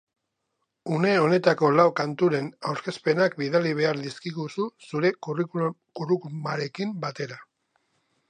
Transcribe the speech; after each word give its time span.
Une 0.93 1.09
honetako 1.23 1.67
lau 1.79 1.83
kanturen 1.99 2.47
aurkezpenak 2.71 3.35
bidali 3.43 3.75
behar 3.81 4.01
dizkiguzu 4.07 4.67
zure 4.87 5.13
curriculumarekin 5.27 6.97
batera. 7.07 7.39